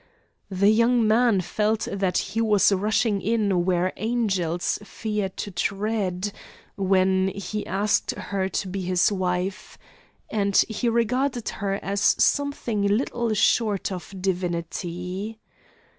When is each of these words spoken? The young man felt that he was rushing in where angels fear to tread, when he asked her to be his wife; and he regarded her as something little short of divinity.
The 0.49 0.69
young 0.71 1.05
man 1.07 1.41
felt 1.41 1.87
that 1.91 2.17
he 2.33 2.41
was 2.41 2.71
rushing 2.71 3.21
in 3.21 3.65
where 3.65 3.93
angels 3.97 4.79
fear 4.83 5.29
to 5.29 5.51
tread, 5.51 6.31
when 6.75 7.27
he 7.27 7.67
asked 7.67 8.09
her 8.09 8.49
to 8.49 8.67
be 8.67 8.81
his 8.81 9.11
wife; 9.11 9.77
and 10.27 10.55
he 10.67 10.89
regarded 10.89 11.49
her 11.49 11.75
as 11.83 12.01
something 12.01 12.81
little 12.81 13.35
short 13.35 13.91
of 13.91 14.11
divinity. 14.19 15.37